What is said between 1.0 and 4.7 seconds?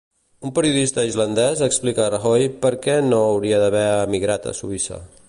islandès explica a Rajoy per què no hauria d'haver emigrat a